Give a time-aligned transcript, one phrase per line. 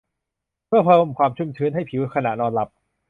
[0.67, 2.69] เพื่อเพิ่มความชุ่มชื้นให้ผิวขณะนอนหลับ